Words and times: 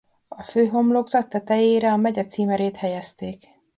A 0.27 0.43
főhomlokzat 0.43 1.29
tetejére 1.29 1.91
a 1.91 1.95
megye 1.97 2.25
címerét 2.25 2.75
helyezték. 2.75 3.47